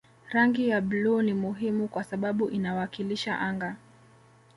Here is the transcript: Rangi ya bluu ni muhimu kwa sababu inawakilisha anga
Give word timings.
Rangi 0.29 0.69
ya 0.69 0.81
bluu 0.81 1.21
ni 1.21 1.33
muhimu 1.33 1.87
kwa 1.87 2.03
sababu 2.03 2.49
inawakilisha 2.49 3.39
anga 3.39 3.75